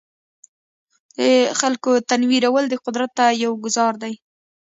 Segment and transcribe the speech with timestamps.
[1.19, 1.21] د
[1.59, 4.13] خلکو تنویرول د قدرت ته یو ګوزار دی.